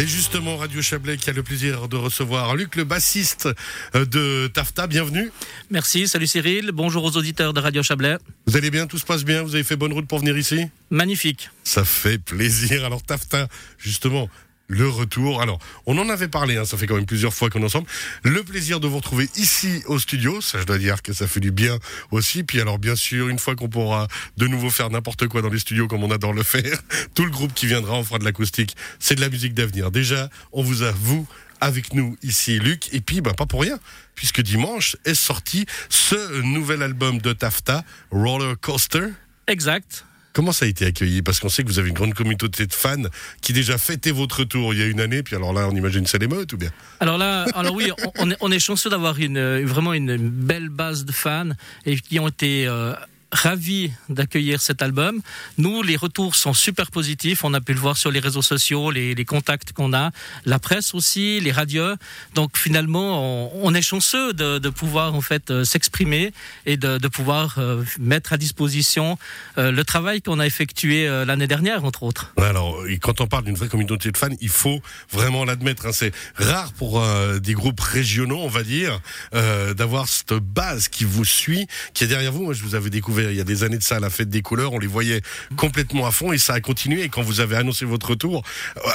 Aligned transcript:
Et 0.00 0.06
justement, 0.06 0.56
Radio 0.56 0.82
Chablais 0.82 1.16
qui 1.16 1.30
a 1.30 1.32
le 1.32 1.42
plaisir 1.42 1.86
de 1.86 1.96
recevoir 1.96 2.56
Luc, 2.56 2.74
le 2.76 2.84
bassiste 2.84 3.48
euh, 3.94 4.04
de 4.04 4.48
Tafta. 4.48 4.86
Bienvenue. 4.86 5.30
Merci, 5.70 6.08
salut 6.08 6.26
Cyril. 6.26 6.72
Bonjour 6.72 7.04
aux 7.04 7.16
auditeurs 7.16 7.52
de 7.52 7.60
Radio 7.60 7.82
Chablais. 7.82 8.16
Vous 8.46 8.56
allez 8.56 8.70
bien? 8.70 8.86
Tout 8.86 8.98
se 8.98 9.04
passe 9.04 9.24
bien? 9.24 9.42
Vous 9.42 9.54
avez 9.54 9.62
fait 9.62 9.76
bonne 9.76 9.92
route 9.92 10.08
pour 10.08 10.18
venir 10.18 10.36
ici? 10.36 10.66
Magnifique. 10.90 11.50
Ça 11.62 11.84
fait 11.84 12.18
plaisir. 12.18 12.84
Alors 12.84 13.02
Tafta, 13.02 13.46
justement, 13.78 14.28
le 14.72 14.88
retour. 14.88 15.40
Alors, 15.42 15.58
on 15.86 15.98
en 15.98 16.08
avait 16.08 16.28
parlé, 16.28 16.56
hein, 16.56 16.64
ça 16.64 16.76
fait 16.76 16.86
quand 16.86 16.96
même 16.96 17.06
plusieurs 17.06 17.34
fois 17.34 17.50
qu'on 17.50 17.60
est 17.60 17.66
ensemble. 17.66 17.86
Le 18.24 18.42
plaisir 18.42 18.80
de 18.80 18.88
vous 18.88 18.96
retrouver 18.96 19.28
ici 19.36 19.82
au 19.86 19.98
studio, 19.98 20.40
ça 20.40 20.58
je 20.60 20.64
dois 20.64 20.78
dire 20.78 21.02
que 21.02 21.12
ça 21.12 21.26
fait 21.26 21.40
du 21.40 21.50
bien 21.50 21.78
aussi. 22.10 22.42
Puis 22.42 22.60
alors, 22.60 22.78
bien 22.78 22.96
sûr, 22.96 23.28
une 23.28 23.38
fois 23.38 23.54
qu'on 23.54 23.68
pourra 23.68 24.08
de 24.36 24.46
nouveau 24.46 24.70
faire 24.70 24.90
n'importe 24.90 25.28
quoi 25.28 25.42
dans 25.42 25.50
les 25.50 25.58
studios 25.58 25.86
comme 25.86 26.02
on 26.02 26.10
adore 26.10 26.32
le 26.32 26.42
faire, 26.42 26.78
tout 27.14 27.24
le 27.24 27.30
groupe 27.30 27.54
qui 27.54 27.66
viendra, 27.66 27.94
on 27.94 28.04
fera 28.04 28.18
de 28.18 28.24
l'acoustique. 28.24 28.76
C'est 28.98 29.14
de 29.14 29.20
la 29.20 29.28
musique 29.28 29.54
d'avenir. 29.54 29.90
Déjà, 29.90 30.30
on 30.52 30.62
vous 30.62 30.82
a, 30.82 30.90
vous, 30.90 31.26
avec 31.60 31.94
nous 31.94 32.16
ici, 32.22 32.58
Luc. 32.58 32.92
Et 32.92 33.00
puis, 33.00 33.20
ben, 33.20 33.34
pas 33.34 33.46
pour 33.46 33.62
rien, 33.62 33.78
puisque 34.14 34.40
dimanche 34.40 34.96
est 35.04 35.14
sorti 35.14 35.66
ce 35.88 36.42
nouvel 36.42 36.82
album 36.82 37.18
de 37.18 37.32
Tafta, 37.32 37.84
Roller 38.10 38.54
Coaster. 38.60 39.08
Exact. 39.46 40.04
Comment 40.32 40.52
ça 40.52 40.64
a 40.64 40.68
été 40.68 40.86
accueilli? 40.86 41.22
Parce 41.22 41.40
qu'on 41.40 41.48
sait 41.48 41.62
que 41.62 41.68
vous 41.68 41.78
avez 41.78 41.88
une 41.88 41.94
grande 41.94 42.14
communauté 42.14 42.66
de 42.66 42.72
fans 42.72 43.02
qui 43.40 43.52
déjà 43.52 43.76
fêté 43.78 44.12
votre 44.12 44.44
tour 44.44 44.72
il 44.72 44.80
y 44.80 44.82
a 44.82 44.86
une 44.86 45.00
année, 45.00 45.22
puis 45.22 45.36
alors 45.36 45.52
là, 45.52 45.68
on 45.70 45.74
imagine 45.74 46.06
c'est 46.06 46.18
l'émeute 46.18 46.52
ou 46.52 46.56
bien? 46.56 46.70
Alors 47.00 47.18
là, 47.18 47.46
alors 47.54 47.74
oui, 47.74 47.90
on, 48.18 48.30
est, 48.30 48.36
on 48.40 48.50
est 48.50 48.58
chanceux 48.58 48.88
d'avoir 48.88 49.18
une, 49.18 49.62
vraiment 49.64 49.92
une 49.92 50.16
belle 50.16 50.68
base 50.68 51.04
de 51.04 51.12
fans 51.12 51.50
et 51.84 51.96
qui 51.96 52.18
ont 52.18 52.28
été 52.28 52.66
euh, 52.66 52.94
ravis 53.32 53.90
d'accueillir 54.08 54.60
cet 54.60 54.82
album. 54.82 55.20
Nous, 55.58 55.82
les 55.82 55.96
retours 55.96 56.34
sont 56.34 56.52
super 56.52 56.90
positifs. 56.90 57.44
On 57.44 57.54
a 57.54 57.60
pu 57.60 57.72
le 57.72 57.80
voir 57.80 57.96
sur 57.96 58.10
les 58.10 58.20
réseaux 58.20 58.42
sociaux, 58.42 58.90
les, 58.90 59.24
contacts 59.24 59.72
qu'on 59.72 59.94
a, 59.94 60.10
la 60.44 60.58
presse 60.58 60.94
aussi, 60.94 61.40
les 61.40 61.52
radios. 61.52 61.94
Donc 62.34 62.58
finalement, 62.58 63.54
on, 63.56 63.74
est 63.74 63.82
chanceux 63.82 64.32
de, 64.34 64.68
pouvoir 64.68 65.14
en 65.14 65.20
fait 65.20 65.50
euh, 65.50 65.64
s'exprimer 65.64 66.32
et 66.66 66.76
de, 66.76 67.08
pouvoir 67.08 67.56
euh, 67.58 67.82
mettre 67.98 68.32
à 68.32 68.36
disposition 68.36 69.18
euh, 69.58 69.70
le 69.70 69.84
travail 69.84 70.20
qu'on 70.20 70.38
a 70.38 70.46
effectué 70.46 71.06
l'année 71.26 71.46
dernière, 71.46 71.84
entre 71.84 72.02
autres. 72.02 72.34
Alors, 72.36 72.84
quand 73.00 73.20
on 73.20 73.26
parle 73.26 73.44
d'une 73.44 73.54
vraie 73.54 73.68
communauté 73.68 74.10
de 74.10 74.16
fans, 74.16 74.28
il 74.40 74.48
faut 74.48 74.80
vraiment 75.10 75.44
l'admettre. 75.44 75.86
Hein. 75.86 75.92
C'est 75.92 76.12
rare 76.36 76.72
pour 76.72 77.02
des 77.40 77.54
groupes 77.54 77.80
régionaux, 77.80 78.40
on 78.40 78.48
va 78.48 78.62
dire, 78.62 79.00
d'avoir 79.32 80.08
cette 80.08 80.34
base 80.34 80.88
qui 80.88 81.04
vous 81.04 81.24
suit, 81.24 81.66
qui 81.94 82.04
est 82.04 82.08
derrière 82.08 82.32
vous. 82.32 82.44
Moi, 82.44 82.54
je 82.54 82.62
vous 82.62 82.74
avais 82.74 82.90
découvert 82.90 83.21
il 83.30 83.36
y 83.36 83.40
a 83.40 83.44
des 83.44 83.64
années 83.64 83.78
de 83.78 83.82
ça 83.82 83.96
à 83.96 84.00
la 84.00 84.10
fête 84.10 84.28
des 84.28 84.42
couleurs, 84.42 84.72
on 84.72 84.78
les 84.78 84.86
voyait 84.86 85.22
complètement 85.56 86.06
à 86.06 86.10
fond 86.10 86.32
et 86.32 86.38
ça 86.38 86.54
a 86.54 86.60
continué. 86.60 87.02
Et 87.02 87.08
quand 87.08 87.22
vous 87.22 87.40
avez 87.40 87.56
annoncé 87.56 87.84
votre 87.84 88.10
retour, 88.10 88.42
euh, 88.76 88.90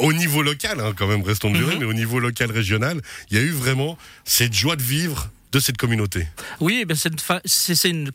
au 0.00 0.12
niveau 0.12 0.42
local, 0.42 0.80
hein, 0.80 0.92
quand 0.96 1.06
même, 1.06 1.22
restons 1.22 1.50
de 1.50 1.56
durée, 1.58 1.74
mm 1.74 1.76
-hmm. 1.76 1.80
mais 1.80 1.84
au 1.86 1.92
niveau 1.94 2.18
local 2.20 2.50
régional, 2.50 3.00
il 3.30 3.36
y 3.36 3.40
a 3.40 3.42
eu 3.42 3.50
vraiment 3.50 3.98
cette 4.24 4.54
joie 4.54 4.76
de 4.76 4.82
vivre 4.82 5.30
de 5.54 5.60
cette 5.60 5.76
communauté 5.76 6.26
Oui, 6.60 6.84
ben 6.84 6.96
c'est 6.96 7.88
une, 7.88 8.10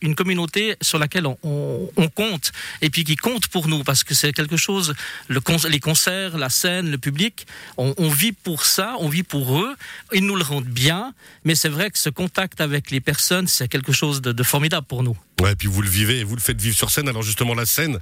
une, 0.00 0.14
communauté 0.14 0.76
sur 0.80 0.98
laquelle 0.98 1.26
on, 1.26 1.36
on, 1.42 1.90
on, 1.96 2.08
compte 2.08 2.52
et 2.82 2.90
puis 2.90 3.02
qui 3.02 3.16
compte 3.16 3.48
pour 3.48 3.66
nous 3.66 3.82
parce 3.82 4.04
que 4.04 4.14
c'est 4.14 4.32
quelque 4.32 4.56
chose, 4.56 4.94
le 5.28 5.40
les 5.68 5.80
concerts, 5.80 6.38
la 6.38 6.48
scène, 6.48 6.90
le 6.90 6.98
public, 6.98 7.46
on, 7.76 7.94
on, 7.98 8.08
vit 8.08 8.32
pour 8.32 8.64
ça, 8.64 8.94
on 9.00 9.08
vit 9.08 9.24
pour 9.24 9.58
eux, 9.58 9.74
ils 10.12 10.24
nous 10.24 10.36
le 10.36 10.44
rendent 10.44 10.64
bien, 10.64 11.12
mais 11.44 11.56
c'est 11.56 11.68
vrai 11.68 11.90
que 11.90 11.98
ce 11.98 12.10
contact 12.10 12.60
avec 12.60 12.92
les 12.92 13.00
personnes, 13.00 13.48
c'est 13.48 13.68
quelque 13.68 13.92
chose 13.92 14.22
de, 14.22 14.30
de, 14.32 14.42
formidable 14.44 14.86
pour 14.86 15.02
nous. 15.02 15.16
Ouais, 15.40 15.52
et 15.52 15.56
puis 15.56 15.68
vous 15.68 15.82
le 15.82 15.90
vivez, 15.90 16.22
vous 16.22 16.36
le 16.36 16.40
faites 16.40 16.60
vivre 16.60 16.76
sur 16.76 16.90
scène, 16.90 17.08
alors 17.08 17.22
justement 17.22 17.54
la 17.54 17.66
scène, 17.66 17.98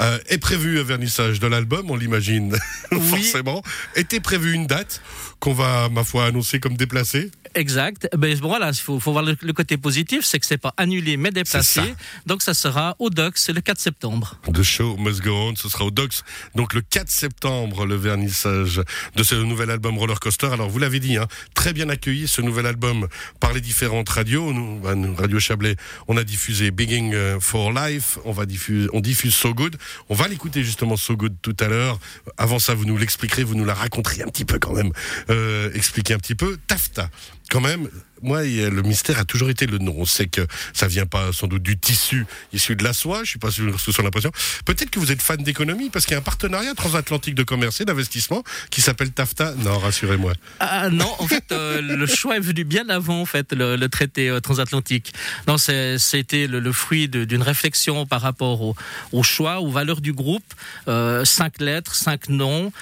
euh, 0.00 0.18
est 0.28 0.38
prévu 0.38 0.78
un 0.78 0.82
vernissage 0.82 1.40
de 1.40 1.46
l'album, 1.46 1.90
on 1.90 1.96
l'imagine 1.96 2.56
oui. 2.92 3.00
forcément. 3.00 3.62
Était 3.94 4.20
prévu 4.20 4.52
une 4.52 4.66
date 4.66 5.00
qu'on 5.40 5.52
va, 5.52 5.88
ma 5.88 6.04
foi, 6.04 6.26
annoncer 6.26 6.60
comme 6.60 6.76
déplacée? 6.76 7.30
Exact. 7.54 8.08
Ben, 8.16 8.36
voilà, 8.40 8.68
il 8.68 8.76
faut, 8.76 9.00
faut, 9.00 9.12
voir 9.12 9.24
le, 9.24 9.36
le, 9.40 9.52
côté 9.52 9.78
positif, 9.78 10.24
c'est 10.24 10.38
que 10.38 10.46
c'est 10.46 10.58
pas 10.58 10.74
annulé 10.76 11.16
mais 11.16 11.30
déplacé. 11.30 11.80
Ça. 11.80 11.86
Donc 12.26 12.42
ça 12.42 12.52
sera 12.52 12.96
au 12.98 13.08
Docs 13.08 13.38
le 13.48 13.60
4 13.60 13.78
septembre. 13.78 14.38
The 14.52 14.62
show 14.62 14.96
must 14.98 15.22
go 15.22 15.32
on, 15.32 15.56
ce 15.56 15.68
sera 15.68 15.84
au 15.84 15.90
Docs. 15.90 16.20
Donc 16.54 16.74
le 16.74 16.82
4 16.82 17.08
septembre, 17.08 17.86
le 17.86 17.96
vernissage 17.96 18.82
de 19.14 19.22
ce 19.22 19.34
nouvel 19.34 19.70
album 19.70 19.96
Roller 19.96 20.20
Coaster. 20.20 20.48
Alors 20.52 20.68
vous 20.68 20.78
l'avez 20.78 21.00
dit, 21.00 21.16
hein, 21.16 21.26
très 21.54 21.72
bien 21.72 21.88
accueilli 21.88 22.28
ce 22.28 22.42
nouvel 22.42 22.66
album 22.66 23.08
par 23.40 23.54
les 23.54 23.62
différentes 23.62 24.08
radios. 24.08 24.52
Nous, 24.52 24.80
ben, 24.80 25.14
Radio 25.16 25.40
Chablais, 25.40 25.76
on 26.08 26.16
a 26.18 26.24
diffusé 26.24 26.70
Begging 26.70 27.14
euh, 27.14 27.40
for 27.40 27.72
Life, 27.72 28.18
on 28.24 28.32
va 28.32 28.44
diffuser, 28.44 28.88
on 28.92 29.00
diffuse 29.00 29.34
So 29.34 29.54
Good. 29.54 29.76
On 30.08 30.14
va 30.14 30.28
l'écouter 30.28 30.62
justement 30.62 30.96
So 30.96 31.16
Good 31.16 31.36
tout 31.42 31.56
à 31.60 31.68
l'heure. 31.68 31.98
Avant 32.36 32.58
ça, 32.58 32.74
vous 32.74 32.84
nous 32.84 32.96
l'expliquerez, 32.96 33.44
vous 33.44 33.54
nous 33.54 33.64
la 33.64 33.74
raconterez 33.74 34.22
un 34.22 34.28
petit 34.28 34.44
peu 34.44 34.58
quand 34.58 34.72
même. 34.72 34.92
Euh, 35.30 35.70
expliquer 35.74 36.14
un 36.14 36.18
petit 36.18 36.34
peu. 36.34 36.58
Tafta 36.66 37.10
quand 37.50 37.60
même, 37.60 37.88
moi, 38.22 38.42
le 38.42 38.82
mystère 38.82 39.18
a 39.18 39.24
toujours 39.24 39.50
été 39.50 39.66
le 39.66 39.78
nom. 39.78 39.94
On 39.98 40.04
sait 40.04 40.26
que 40.26 40.46
ça 40.72 40.86
vient 40.86 41.06
pas 41.06 41.32
sans 41.32 41.46
doute 41.46 41.62
du 41.62 41.78
tissu 41.78 42.26
issu 42.52 42.76
de 42.76 42.82
la 42.82 42.92
soie. 42.92 43.20
Je 43.24 43.30
suis 43.30 43.38
pas 43.38 43.50
sûr 43.50 43.78
sur 43.78 44.02
l'impression. 44.02 44.32
Peut-être 44.64 44.90
que 44.90 44.98
vous 44.98 45.12
êtes 45.12 45.22
fan 45.22 45.42
d'économie 45.42 45.90
parce 45.90 46.06
qu'il 46.06 46.12
y 46.12 46.16
a 46.16 46.18
un 46.18 46.22
partenariat 46.22 46.74
transatlantique 46.74 47.34
de 47.34 47.42
commerce 47.42 47.80
et 47.80 47.84
d'investissement 47.84 48.42
qui 48.70 48.80
s'appelle 48.80 49.10
TAFTA. 49.10 49.54
Non, 49.58 49.78
rassurez-moi. 49.78 50.32
Ah 50.60 50.88
non, 50.90 51.12
en 51.18 51.26
fait, 51.26 51.44
euh, 51.52 51.80
le 51.80 52.06
choix 52.06 52.36
est 52.36 52.40
venu 52.40 52.64
bien 52.64 52.88
avant 52.88 53.20
en 53.20 53.26
fait 53.26 53.52
le, 53.52 53.86
traité 53.88 54.28
euh, 54.28 54.40
transatlantique. 54.40 55.12
Non, 55.46 55.56
c'était 55.58 56.46
le, 56.46 56.72
fruit 56.72 57.08
d'une 57.08 57.42
réflexion 57.42 58.06
par 58.06 58.22
rapport 58.22 58.74
au, 59.12 59.22
choix, 59.22 59.60
aux 59.60 59.70
valeurs 59.70 60.00
du 60.00 60.12
groupe. 60.12 60.54
Euh, 60.88 61.24
cinq 61.24 61.60
lettres, 61.60 61.94
cinq 61.94 62.28
noms, 62.28 62.72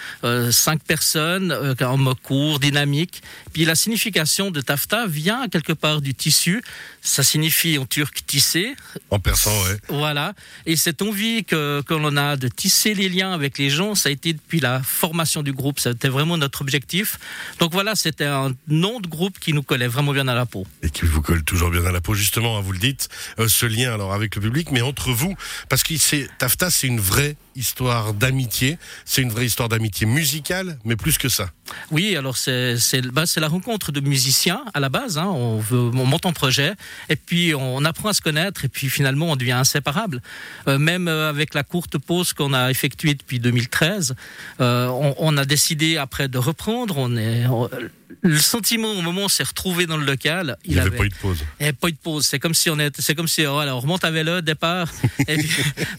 cinq 0.50 0.82
personnes, 0.84 1.75
en 1.81 1.96
mode 1.96 2.20
court, 2.22 2.60
dynamique. 2.60 3.22
Puis 3.52 3.64
la 3.64 3.75
signification 3.75 4.50
de 4.54 4.62
TAFTA 4.62 5.06
vient 5.06 5.48
quelque 5.48 5.75
part 5.75 6.00
du 6.00 6.15
tissu. 6.15 6.62
Ça 7.03 7.22
signifie 7.22 7.76
en 7.76 7.84
turc 7.84 8.25
tisser. 8.26 8.75
En 9.10 9.19
persan, 9.19 9.53
ouais. 9.65 9.76
Voilà. 9.88 10.32
Et 10.65 10.76
cette 10.76 11.03
envie 11.03 11.44
que, 11.44 11.82
que 11.82 11.92
l'on 11.92 12.16
a 12.16 12.37
de 12.37 12.48
tisser 12.48 12.94
les 12.94 13.10
liens 13.10 13.32
avec 13.32 13.59
les 13.59 13.69
gens, 13.69 13.94
ça 13.94 14.09
a 14.09 14.12
été 14.12 14.32
depuis 14.32 14.60
la 14.60 14.82
formation 14.82 15.43
du 15.43 15.53
groupe. 15.53 15.78
C'était 15.78 16.09
vraiment 16.09 16.38
notre 16.38 16.62
objectif. 16.62 17.19
Donc 17.59 17.72
voilà, 17.72 17.94
c'était 17.94 18.25
un 18.25 18.54
nom 18.69 19.00
de 19.00 19.09
groupe 19.09 19.38
qui 19.38 19.53
nous 19.53 19.62
collait 19.62 19.88
vraiment 19.88 20.12
bien 20.12 20.28
à 20.28 20.34
la 20.34 20.47
peau. 20.47 20.66
Et 20.82 20.88
qui 20.88 21.04
vous 21.04 21.20
colle 21.20 21.44
toujours 21.44 21.70
bien 21.70 21.84
à 21.84 21.93
la 21.93 22.00
peau, 22.00 22.14
justement, 22.14 22.56
hein, 22.56 22.62
vous 22.62 22.72
le 22.72 22.78
dites, 22.78 23.09
euh, 23.38 23.48
ce 23.48 23.66
lien 23.66 23.93
alors 23.93 24.14
avec 24.14 24.34
le 24.37 24.41
public, 24.41 24.70
mais 24.70 24.81
entre 24.81 25.10
vous, 25.12 25.34
parce 25.69 25.82
que 25.82 25.94
TAFTA, 26.38 26.70
c'est 26.70 26.87
une 26.87 27.00
vraie 27.00 27.37
histoire 27.56 28.15
d'amitié. 28.15 28.78
C'est 29.04 29.22
une 29.22 29.31
vraie 29.31 29.47
histoire 29.47 29.69
d'amitié 29.69 30.06
musicale, 30.06 30.78
mais 30.84 30.97
plus 30.97 31.19
que 31.19 31.28
ça. 31.28 31.50
Oui, 31.91 32.16
alors 32.16 32.37
c'est 32.37 32.76
bah, 33.12 33.25
la 33.37 33.48
rencontre 33.48 33.92
de 33.92 34.00
musiciens 34.00 34.62
à 34.75 34.81
la 34.81 34.88
base. 34.88 35.19
Hein. 35.19 35.26
On, 35.26 35.59
veut, 35.59 35.78
on 35.78 36.06
monte 36.06 36.26
en 36.26 36.32
projet 36.32 36.75
et 37.09 37.16
puis 37.16 37.54
on 37.54 37.84
apprend 37.84 38.10
à 38.10 38.12
se 38.12 38.20
connaître 38.20 38.64
et 38.64 38.69
puis 38.69 38.88
finalement 38.88 39.31
on 39.31 39.37
devient 39.37 39.53
inséparable. 39.53 40.20
Euh, 40.69 40.78
même 40.78 41.09
euh, 41.09 41.28
avec 41.28 41.54
la 41.54 41.62
courte 41.62 41.98
pause 41.98 42.32
qu'on 42.32 42.53
a 42.53 42.70
effectuée 42.70 43.14
depuis 43.14 43.41
2013, 43.41 44.14
euh, 44.60 44.88
on, 45.19 45.37
a 45.37 45.44
décidé 45.44 45.97
après 45.97 46.28
de 46.28 46.38
reprendre. 46.38 46.98
On 46.98 47.16
est 47.16 47.47
le 48.22 48.38
sentiment 48.38 48.92
au 48.92 49.02
moment 49.02 49.22
où 49.22 49.25
on 49.25 49.28
s'est 49.28 49.44
retrouvé 49.44 49.86
dans 49.86 49.97
le 49.97 50.04
local, 50.04 50.56
il 50.64 50.72
n'y 50.72 50.78
avait, 50.78 50.88
avait, 50.88 50.97
pas 50.97 51.04
eu 51.04 51.08
de 51.08 51.14
pause. 51.14 51.38
Il 51.60 51.62
n'y 51.62 51.69
avait 51.69 51.76
pas 51.76 51.88
eu 51.88 51.92
de 51.92 51.98
pause. 51.98 52.26
C'est 52.26 52.38
comme 52.38 52.54
si 52.54 52.70
on 52.70 52.78
est, 52.78 53.00
c'est 53.00 53.14
comme 53.14 53.28
si 53.28 53.44
voilà, 53.44 53.75
on 53.76 53.80
remonte 53.80 54.04
à 54.04 54.10
vélo 54.10 54.41
départ. 54.41 54.91
puis, 55.26 55.50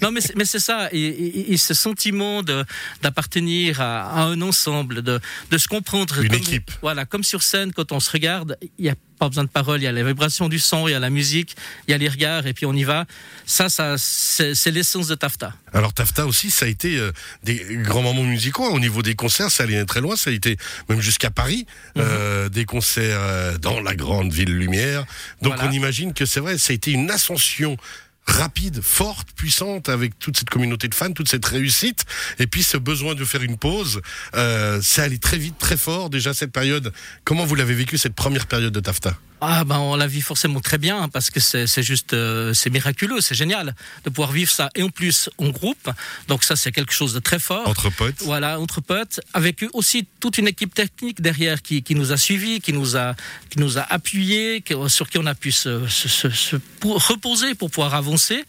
non, 0.01 0.11
mais 0.11 0.21
c'est, 0.21 0.35
mais 0.35 0.45
c'est 0.45 0.59
ça. 0.59 0.89
Et, 0.91 0.99
et, 0.99 1.53
et, 1.53 1.57
ce 1.57 1.73
sentiment 1.73 2.43
de 2.43 2.65
d'appartenir 3.01 3.81
à, 3.81 4.09
à, 4.09 4.23
un 4.23 4.41
ensemble, 4.41 5.01
de, 5.01 5.19
de 5.51 5.57
se 5.57 5.67
comprendre. 5.67 6.19
Une 6.19 6.29
comme, 6.29 6.37
équipe. 6.37 6.71
Voilà, 6.81 7.05
comme 7.05 7.23
sur 7.23 7.43
scène 7.43 7.73
quand 7.73 7.91
on 7.91 7.99
se 7.99 8.11
regarde, 8.11 8.57
il 8.77 8.85
y 8.85 8.89
a 8.89 8.95
pas 9.17 9.29
besoin 9.29 9.43
de 9.43 9.49
paroles, 9.49 9.81
il 9.81 9.85
y 9.85 9.87
a 9.87 9.91
la 9.91 10.03
vibration 10.03 10.49
du 10.49 10.59
son, 10.59 10.87
il 10.87 10.91
y 10.91 10.93
a 10.93 10.99
la 10.99 11.09
musique, 11.09 11.55
il 11.87 11.91
y 11.91 11.93
a 11.93 11.97
les 11.97 12.09
regards, 12.09 12.47
et 12.47 12.53
puis 12.53 12.65
on 12.65 12.73
y 12.73 12.83
va. 12.83 13.05
Ça, 13.45 13.69
ça 13.69 13.95
c'est 13.97 14.71
l'essence 14.71 15.07
de 15.07 15.15
Tafta. 15.15 15.53
Alors 15.73 15.93
Tafta 15.93 16.25
aussi, 16.25 16.51
ça 16.51 16.65
a 16.65 16.69
été 16.69 16.97
euh, 16.97 17.12
des 17.44 17.65
grands 17.83 18.01
moments 18.01 18.23
musicaux. 18.23 18.65
Au 18.65 18.79
niveau 18.79 19.01
des 19.01 19.15
concerts, 19.15 19.51
ça 19.51 19.63
allait 19.63 19.83
très 19.85 20.01
loin. 20.01 20.15
Ça 20.15 20.29
a 20.29 20.33
été 20.33 20.57
même 20.89 21.01
jusqu'à 21.01 21.31
Paris, 21.31 21.65
mm 21.95 22.00
-hmm. 22.00 22.03
euh, 22.06 22.50
des 22.50 22.65
concerts 22.65 23.19
euh, 23.19 23.57
dans 23.57 23.79
la 23.81 23.95
grande 23.95 24.31
ville 24.31 24.56
lumière. 24.57 25.06
Donc 25.41 25.56
voilà. 25.56 25.69
on 25.69 25.71
imagine 25.71 26.13
que 26.13 26.25
c'est 26.25 26.39
vrai, 26.39 26.57
ça 26.57 26.71
a 26.71 26.75
été 26.75 26.91
une 26.91 27.11
ascension 27.11 27.77
rapide, 28.25 28.81
forte, 28.81 29.30
puissante, 29.36 29.89
avec 29.89 30.18
toute 30.19 30.38
cette 30.38 30.50
communauté 30.50 30.88
de 30.88 30.95
fans, 30.95 31.12
toute 31.12 31.30
cette 31.30 31.45
réussite, 31.45 32.06
et 32.39 32.48
puis 32.48 32.63
ce 32.63 32.77
besoin 32.77 33.16
de 33.16 33.24
faire 33.24 33.44
une 33.44 33.57
pause, 33.57 34.01
euh, 34.36 34.80
c'est 34.81 35.01
allé 35.01 35.18
très 35.18 35.38
vite, 35.38 35.57
très 35.57 35.77
fort 35.77 36.10
déjà 36.10 36.33
cette 36.33 36.51
période. 36.51 36.92
Comment 37.24 37.45
vous 37.45 37.56
l'avez 37.56 37.75
vécu 37.75 37.98
cette 37.98 38.16
première 38.16 38.48
période 38.48 38.74
de 38.74 38.80
Tafta? 38.80 39.18
Ah 39.41 39.63
ben 39.63 39.77
on 39.79 39.95
la 39.95 40.07
vit 40.07 40.21
forcément 40.21 40.61
très 40.61 40.77
bien 40.77 41.09
parce 41.09 41.29
que 41.29 41.39
c'est 41.39 41.83
juste 41.83 42.13
euh, 42.13 42.53
c'est 42.53 42.69
miraculeux, 42.69 43.21
c'est 43.21 43.35
génial 43.35 43.75
de 44.03 44.09
pouvoir 44.09 44.31
vivre 44.31 44.51
ça 44.51 44.69
et 44.75 44.83
en 44.83 44.89
plus 44.89 45.29
en 45.37 45.49
groupe. 45.49 45.89
Donc 46.27 46.43
ça 46.43 46.55
c'est 46.55 46.71
quelque 46.71 46.93
chose 46.93 47.13
de 47.13 47.19
très 47.19 47.39
fort. 47.39 47.67
Entre 47.67 47.89
potes. 47.89 48.21
Voilà, 48.21 48.59
entre 48.59 48.81
potes, 48.81 49.19
avec 49.33 49.63
aussi 49.73 50.07
toute 50.19 50.37
une 50.37 50.47
équipe 50.47 50.73
technique 50.73 51.21
derrière 51.21 51.61
qui, 51.61 51.83
qui 51.83 51.95
nous 51.95 52.11
a 52.11 52.17
suivis, 52.17 52.61
qui 52.61 52.73
nous 52.73 52.95
a 52.97 53.15
qui 53.49 53.59
nous 53.59 53.77
a 53.77 53.81
appuyés, 53.81 54.63
sur 54.87 55.09
qui 55.09 55.17
on 55.17 55.25
a 55.25 55.35
pu 55.35 55.51
se, 55.51 55.87
se, 55.87 56.07
se, 56.07 56.29
se 56.29 56.55
pour 56.79 57.05
reposer 57.05 57.55
pour 57.55 57.69
pouvoir 57.69 57.93
avancer. 57.93 58.43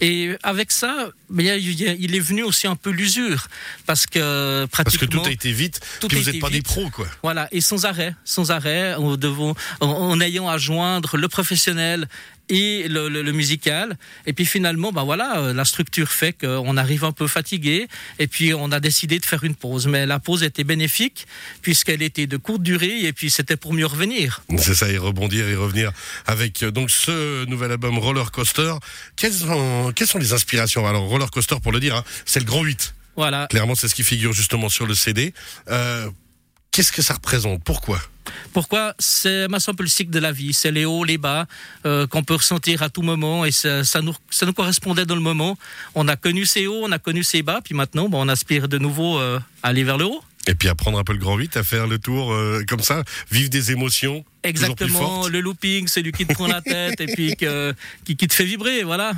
Et 0.00 0.36
avec 0.42 0.72
ça, 0.72 1.08
Mais 1.32 1.60
il 1.60 2.14
est 2.14 2.20
venu 2.20 2.42
aussi 2.42 2.66
un 2.66 2.76
peu 2.76 2.90
l'usure 2.90 3.48
parce 3.86 4.06
que 4.06 4.66
pratiquement. 4.66 5.08
Parce 5.08 5.10
que 5.10 5.16
tout 5.16 5.28
a 5.28 5.32
été 5.32 5.52
vite. 5.52 5.80
Tout 6.00 6.08
puis 6.08 6.20
vous 6.20 6.30
n'êtes 6.30 6.40
pas 6.40 6.50
des 6.50 6.62
pros, 6.62 6.90
quoi. 6.90 7.06
Voilà, 7.22 7.48
et 7.52 7.60
sans 7.60 7.86
arrêt, 7.86 8.14
sans 8.24 8.50
arrêt, 8.50 8.94
en, 8.94 9.16
devant, 9.16 9.54
en 9.80 10.20
ayant 10.20 10.48
à 10.48 10.58
joindre 10.58 11.16
le 11.16 11.28
professionnel 11.28 12.08
et 12.48 12.88
le, 12.88 13.08
le, 13.08 13.32
musical. 13.32 13.96
Et 14.26 14.32
puis 14.32 14.44
finalement, 14.44 14.92
bah 14.92 15.04
voilà, 15.04 15.38
euh, 15.38 15.54
la 15.54 15.64
structure 15.64 16.10
fait 16.10 16.32
qu'on 16.32 16.76
arrive 16.76 17.04
un 17.04 17.12
peu 17.12 17.26
fatigué. 17.26 17.88
Et 18.18 18.26
puis 18.26 18.52
on 18.54 18.70
a 18.72 18.80
décidé 18.80 19.18
de 19.18 19.24
faire 19.24 19.44
une 19.44 19.54
pause. 19.54 19.86
Mais 19.86 20.06
la 20.06 20.18
pause 20.18 20.42
était 20.42 20.64
bénéfique 20.64 21.26
puisqu'elle 21.62 22.02
était 22.02 22.26
de 22.26 22.36
courte 22.36 22.62
durée 22.62 23.04
et 23.04 23.12
puis 23.12 23.30
c'était 23.30 23.56
pour 23.56 23.72
mieux 23.72 23.86
revenir. 23.86 24.42
C'est 24.58 24.74
ça, 24.74 24.90
et 24.90 24.98
rebondir 24.98 25.48
et 25.48 25.54
revenir 25.54 25.92
avec 26.26 26.62
euh, 26.62 26.70
donc 26.70 26.90
ce 26.90 27.44
nouvel 27.46 27.72
album 27.72 27.98
Roller 27.98 28.30
Coaster. 28.30 28.74
Quelles 29.16 29.32
sont, 29.32 29.92
quelles 29.94 30.08
sont 30.08 30.18
les 30.18 30.32
inspirations? 30.32 30.86
Alors 30.86 31.04
Roller 31.04 31.30
Coaster, 31.30 31.56
pour 31.62 31.72
le 31.72 31.80
dire, 31.80 31.96
hein, 31.96 32.04
c'est 32.24 32.40
le 32.40 32.46
grand 32.46 32.62
8. 32.62 32.94
Voilà. 33.16 33.46
Clairement, 33.48 33.74
c'est 33.74 33.88
ce 33.88 33.94
qui 33.94 34.04
figure 34.04 34.32
justement 34.32 34.68
sur 34.68 34.86
le 34.86 34.94
CD. 34.94 35.34
Euh, 35.68 36.08
Qu'est-ce 36.72 36.90
que 36.90 37.02
ça 37.02 37.14
représente? 37.14 37.62
Pourquoi? 37.62 38.00
Pourquoi 38.52 38.94
C'est 38.98 39.44
un 39.44 39.74
peu 39.74 39.82
le 39.82 39.88
cycle 39.88 40.10
de 40.10 40.18
la 40.18 40.32
vie. 40.32 40.52
C'est 40.52 40.70
les 40.70 40.84
hauts, 40.84 41.04
les 41.04 41.18
bas 41.18 41.46
euh, 41.86 42.06
qu'on 42.06 42.22
peut 42.22 42.34
ressentir 42.34 42.82
à 42.82 42.88
tout 42.88 43.02
moment 43.02 43.44
et 43.44 43.52
ça, 43.52 43.84
ça, 43.84 44.00
nous, 44.02 44.14
ça 44.30 44.46
nous 44.46 44.52
correspondait 44.52 45.06
dans 45.06 45.14
le 45.14 45.20
moment. 45.20 45.56
On 45.94 46.08
a 46.08 46.16
connu 46.16 46.46
ces 46.46 46.66
hauts, 46.66 46.82
on 46.84 46.92
a 46.92 46.98
connu 46.98 47.22
ces 47.22 47.42
bas, 47.42 47.60
puis 47.62 47.74
maintenant 47.74 48.08
bon, 48.08 48.24
on 48.24 48.28
aspire 48.28 48.68
de 48.68 48.78
nouveau 48.78 49.18
euh, 49.18 49.38
à 49.62 49.68
aller 49.68 49.84
vers 49.84 49.98
le 49.98 50.06
haut. 50.06 50.22
Et 50.48 50.54
puis 50.54 50.68
à 50.68 50.74
prendre 50.74 50.98
un 50.98 51.04
peu 51.04 51.12
le 51.12 51.18
grand 51.18 51.36
8, 51.36 51.56
à 51.56 51.62
faire 51.62 51.86
le 51.86 51.98
tour 51.98 52.32
euh, 52.32 52.64
comme 52.68 52.80
ça, 52.80 53.04
vivre 53.30 53.48
des 53.48 53.70
émotions. 53.70 54.24
Exactement, 54.42 55.28
le 55.28 55.40
looping, 55.40 55.86
c'est 55.86 56.02
lui 56.02 56.10
qui 56.10 56.26
te 56.26 56.32
prend 56.32 56.48
la 56.48 56.60
tête 56.60 57.00
et 57.00 57.06
puis 57.06 57.36
qui, 57.36 58.16
qui 58.16 58.26
te 58.26 58.34
fait 58.34 58.44
vibrer, 58.44 58.82
voilà. 58.82 59.12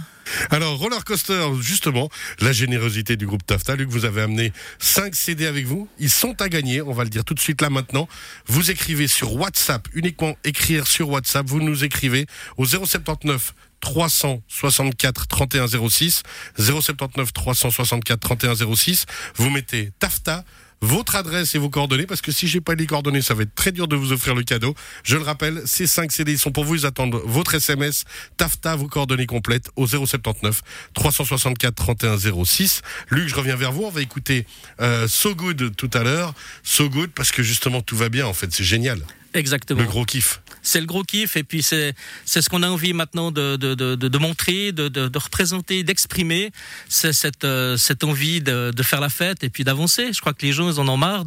Alors, 0.51 0.77
Roller 0.79 1.03
Coaster, 1.05 1.49
justement, 1.61 2.11
la 2.41 2.53
générosité 2.53 3.17
du 3.17 3.27
groupe 3.27 3.45
Tafta. 3.47 3.75
Luc, 3.75 3.89
vous 3.89 4.05
avez 4.05 4.23
amené 4.23 4.53
5 4.79 5.15
CD 5.15 5.47
avec 5.47 5.67
vous. 5.67 5.89
Ils 5.99 6.11
sont 6.11 6.41
à 6.43 6.49
gagner, 6.49 6.83
on 6.83 6.93
va 6.93 7.05
le 7.05 7.11
dire 7.11 7.25
tout 7.25 7.35
de 7.35 7.41
suite 7.41 7.63
là 7.63 7.71
maintenant. 7.71 8.07
Vous 8.47 8.71
écrivez 8.71 9.09
sur 9.09 9.35
WhatsApp, 9.35 9.89
uniquement 9.95 10.37
écrire 10.45 10.87
sur 10.87 11.09
WhatsApp. 11.09 11.47
Vous 11.47 11.61
nous 11.61 11.85
écrivez 11.85 12.27
au 12.59 12.67
079 12.67 13.55
364 13.81 15.27
31 15.27 15.67
06 15.67 16.23
079 16.59 17.33
364 17.33 18.19
31 18.19 18.55
06 18.55 19.05
vous 19.37 19.51
mettez 19.51 19.91
TAFTA 19.99 20.45
votre 20.85 21.17
adresse 21.17 21.55
et 21.55 21.59
vos 21.59 21.71
coordonnées, 21.71 22.07
parce 22.07 22.21
que 22.21 22.31
si 22.31 22.47
j'ai 22.47 22.61
pas 22.61 22.75
les 22.75 22.87
coordonnées, 22.87 23.23
ça 23.23 23.35
va 23.35 23.43
être 23.43 23.55
très 23.55 23.73
dur 23.73 23.89
de 23.89 23.97
vous 23.97 24.13
offrir 24.13 24.35
le 24.35 24.43
cadeau. 24.43 24.75
Je 25.03 25.17
le 25.17 25.23
rappelle, 25.23 25.63
ces 25.65 25.87
5 25.87 26.13
CD 26.13 26.37
sont 26.37 26.53
pour 26.53 26.65
vous, 26.65 26.77
ils 26.77 26.87
attendent 26.87 27.21
votre 27.25 27.55
SMS, 27.55 28.05
TAFTA, 28.37 28.77
vos 28.77 28.89
coordonnées 28.89 29.27
complètes 29.27 29.71
au 29.77 29.87
079 29.87 30.63
364 30.95 31.75
31 31.75 32.45
06. 32.45 32.83
Luc, 33.11 33.29
je 33.29 33.35
reviens 33.35 33.57
vers 33.57 33.73
vous, 33.73 33.85
on 33.85 33.91
va 33.91 34.03
écouter 34.03 34.47
euh, 34.81 35.09
So 35.09 35.35
Good 35.35 35.75
tout 35.77 35.91
à 35.95 36.03
l'heure. 36.03 36.35
So 36.63 36.89
Good 36.89 37.11
parce 37.11 37.33
que 37.33 37.43
justement 37.43 37.81
tout 37.83 37.97
va 37.97 38.09
bien 38.09 38.27
en 38.27 38.35
fait, 38.35 38.53
c'est 38.53 38.65
génial. 38.65 39.01
Exactement. 39.35 39.81
Le 39.81 39.87
gros 39.87 40.05
kiff. 40.05 40.41
C'est 40.63 40.81
le 40.81 40.87
gros 40.87 41.03
kiff 41.03 41.37
et 41.37 41.43
puis 41.43 41.63
c'est 41.63 41.95
c'est 42.25 42.41
ce 42.41 42.49
qu'on 42.49 42.63
a 42.63 42.69
envie 42.69 42.93
maintenant 42.93 43.31
de 43.31 43.57
de, 43.57 43.75
de, 43.75 43.95
de 43.97 44.19
montrer, 44.19 44.73
de, 44.73 44.89
de, 44.89 45.09
de 45.09 45.19
représenter, 45.19 45.83
d'exprimer. 45.83 46.53
C'est 46.89 47.13
cette 47.13 47.45
euh, 47.45 47.77
cette 47.77 48.05
envie 48.05 48.41
de, 48.41 48.71
de 48.75 48.83
faire 48.83 49.01
la 49.01 49.09
fête 49.11 49.45
et 49.45 49.51
puis 49.51 49.65
d'avancer. 49.65 50.13
Je 50.13 50.21
crois 50.21 50.33
que 50.33 50.47
les 50.47 50.53
gens 50.53 50.71
ils 50.71 50.81
en 50.81 50.89
ont 50.89 50.97
marre 50.97 51.25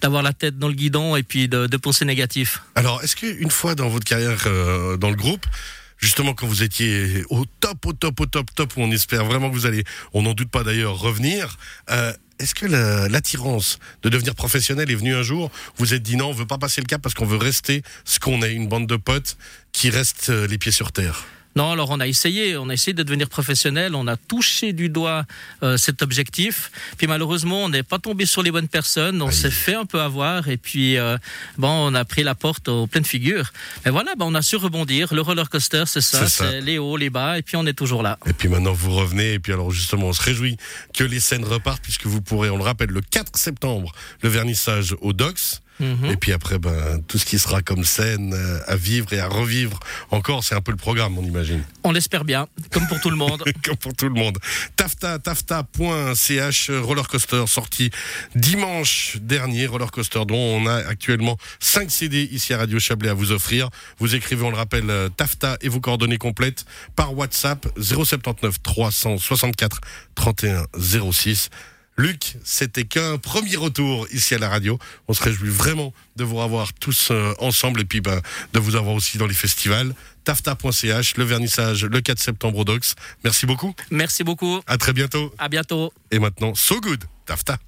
d'avoir 0.00 0.22
la 0.22 0.32
tête 0.32 0.58
dans 0.58 0.68
le 0.68 0.74
guidon 0.74 1.16
et 1.16 1.22
puis 1.22 1.48
de, 1.48 1.66
de 1.66 1.76
penser 1.76 2.04
négatif. 2.04 2.62
Alors 2.76 3.02
est-ce 3.02 3.16
qu'une 3.16 3.50
fois 3.50 3.74
dans 3.74 3.88
votre 3.88 4.04
carrière 4.04 4.44
euh, 4.46 4.96
dans 4.96 5.10
le 5.10 5.16
groupe 5.16 5.44
justement 6.00 6.34
quand 6.34 6.46
vous 6.46 6.62
étiez 6.62 7.24
au 7.30 7.44
top, 7.60 7.86
au 7.86 7.92
top, 7.92 8.20
au 8.20 8.26
top, 8.26 8.50
top, 8.54 8.76
où 8.76 8.80
on 8.80 8.90
espère 8.90 9.24
vraiment 9.24 9.48
que 9.48 9.54
vous 9.54 9.66
allez, 9.66 9.84
on 10.12 10.22
n'en 10.22 10.34
doute 10.34 10.50
pas 10.50 10.64
d'ailleurs, 10.64 10.98
revenir. 10.98 11.56
Euh, 11.90 12.12
est-ce 12.38 12.54
que 12.54 12.64
l'attirance 12.66 13.78
de 14.02 14.08
devenir 14.08 14.34
professionnel 14.34 14.90
est 14.90 14.94
venue 14.94 15.14
un 15.14 15.22
jour 15.22 15.50
Vous 15.76 15.92
êtes 15.92 16.02
dit 16.02 16.16
non, 16.16 16.30
on 16.30 16.32
veut 16.32 16.46
pas 16.46 16.56
passer 16.56 16.80
le 16.80 16.86
cap 16.86 17.02
parce 17.02 17.14
qu'on 17.14 17.26
veut 17.26 17.36
rester 17.36 17.82
ce 18.04 18.18
qu'on 18.18 18.42
est, 18.42 18.54
une 18.54 18.66
bande 18.66 18.86
de 18.86 18.96
potes 18.96 19.36
qui 19.72 19.90
restent 19.90 20.30
euh, 20.30 20.46
les 20.46 20.56
pieds 20.56 20.72
sur 20.72 20.90
terre? 20.90 21.26
Non, 21.56 21.72
alors 21.72 21.90
on 21.90 21.98
a 21.98 22.06
essayé, 22.06 22.56
on 22.56 22.68
a 22.68 22.74
essayé 22.74 22.92
de 22.92 23.02
devenir 23.02 23.28
professionnel, 23.28 23.94
on 23.94 24.06
a 24.06 24.16
touché 24.16 24.72
du 24.72 24.88
doigt 24.88 25.24
euh, 25.62 25.76
cet 25.76 26.00
objectif, 26.00 26.70
puis 26.96 27.06
malheureusement 27.06 27.64
on 27.64 27.68
n'est 27.68 27.82
pas 27.82 27.98
tombé 27.98 28.24
sur 28.24 28.42
les 28.42 28.52
bonnes 28.52 28.68
personnes, 28.68 29.20
on 29.20 29.30
s'est 29.30 29.50
fait 29.50 29.74
un 29.74 29.84
peu 29.84 30.00
avoir 30.00 30.48
et 30.48 30.56
puis 30.56 30.96
euh, 30.96 31.18
bon 31.58 31.68
on 31.68 31.94
a 31.94 32.04
pris 32.04 32.22
la 32.22 32.34
porte 32.34 32.68
aux 32.68 32.86
pleines 32.86 33.04
figures. 33.04 33.52
Mais 33.84 33.90
voilà, 33.90 34.14
on 34.20 34.34
a 34.34 34.42
su 34.42 34.56
rebondir. 34.56 35.12
Le 35.12 35.22
roller 35.22 35.48
coaster 35.48 35.84
c'est 35.86 36.00
ça, 36.00 36.28
c'est 36.28 36.60
les 36.60 36.78
hauts, 36.78 36.96
les 36.96 37.10
bas 37.10 37.38
et 37.38 37.42
puis 37.42 37.56
on 37.56 37.66
est 37.66 37.74
toujours 37.74 38.02
là. 38.02 38.18
Et 38.26 38.32
puis 38.32 38.48
maintenant 38.48 38.72
vous 38.72 38.94
revenez 38.94 39.34
et 39.34 39.38
puis 39.40 39.52
alors 39.52 39.72
justement 39.72 40.06
on 40.06 40.12
se 40.12 40.22
réjouit 40.22 40.56
que 40.94 41.02
les 41.04 41.20
scènes 41.20 41.44
repartent 41.44 41.82
puisque 41.82 42.06
vous 42.06 42.20
pourrez, 42.20 42.50
on 42.50 42.58
le 42.58 42.64
rappelle, 42.64 42.90
le 42.90 43.00
4 43.00 43.36
septembre 43.36 43.92
le 44.22 44.28
vernissage 44.28 44.94
au 45.00 45.12
Docks. 45.12 45.60
Mhm. 45.80 46.10
Et 46.10 46.16
puis 46.16 46.32
après, 46.32 46.58
ben, 46.58 47.02
tout 47.08 47.18
ce 47.18 47.24
qui 47.24 47.38
sera 47.38 47.62
comme 47.62 47.84
scène 47.84 48.34
euh, 48.34 48.60
à 48.66 48.76
vivre 48.76 49.12
et 49.12 49.18
à 49.18 49.28
revivre 49.28 49.80
encore, 50.10 50.44
c'est 50.44 50.54
un 50.54 50.60
peu 50.60 50.70
le 50.70 50.76
programme, 50.76 51.18
on 51.18 51.24
imagine. 51.24 51.64
On 51.82 51.92
l'espère 51.92 52.24
bien, 52.24 52.46
comme 52.70 52.86
pour 52.86 53.00
tout 53.00 53.10
le 53.10 53.16
monde. 53.16 53.42
comme 53.64 53.76
pour 53.76 53.94
tout 53.94 54.08
le 54.08 54.14
monde. 54.14 54.38
Tafta, 54.76 55.18
tafta.ch, 55.18 56.70
rollercoaster 56.70 57.44
sorti 57.46 57.90
dimanche 58.34 59.16
dernier, 59.20 59.66
rollercoaster 59.66 60.24
dont 60.26 60.36
on 60.36 60.66
a 60.66 60.74
actuellement 60.74 61.36
5 61.60 61.90
CD 61.90 62.28
ici 62.30 62.52
à 62.52 62.58
Radio 62.58 62.78
Chablais 62.78 63.08
à 63.08 63.14
vous 63.14 63.32
offrir. 63.32 63.70
Vous 63.98 64.14
écrivez, 64.14 64.44
on 64.44 64.50
le 64.50 64.56
rappelle, 64.56 64.90
euh, 64.90 65.08
Tafta 65.08 65.56
et 65.62 65.68
vos 65.68 65.80
coordonnées 65.80 66.18
complètes 66.18 66.64
par 66.96 67.16
WhatsApp 67.16 67.66
079 67.80 68.62
364 68.62 69.80
31 70.14 70.66
06. 71.12 71.50
Luc, 72.00 72.38
c'était 72.44 72.84
qu'un 72.84 73.18
premier 73.18 73.56
retour 73.56 74.06
ici 74.10 74.34
à 74.34 74.38
la 74.38 74.48
radio. 74.48 74.78
On 75.06 75.12
se 75.12 75.22
réjouit 75.22 75.50
vraiment 75.50 75.92
de 76.16 76.24
vous 76.24 76.40
avoir 76.40 76.72
tous 76.72 77.10
euh, 77.10 77.34
ensemble 77.40 77.82
et 77.82 77.84
puis 77.84 78.00
ben, 78.00 78.22
de 78.54 78.58
vous 78.58 78.74
avoir 78.74 78.94
aussi 78.94 79.18
dans 79.18 79.26
les 79.26 79.34
festivals. 79.34 79.94
Tafta.ch, 80.24 81.16
le 81.18 81.24
vernissage 81.24 81.84
le 81.84 82.00
4 82.00 82.18
septembre 82.18 82.58
au 82.60 82.64
Docs. 82.64 82.94
Merci 83.22 83.44
beaucoup. 83.44 83.74
Merci 83.90 84.24
beaucoup. 84.24 84.62
À 84.66 84.78
très 84.78 84.94
bientôt. 84.94 85.34
À 85.36 85.50
bientôt. 85.50 85.92
Et 86.10 86.18
maintenant, 86.18 86.54
So 86.54 86.80
Good, 86.80 87.04
Tafta. 87.26 87.58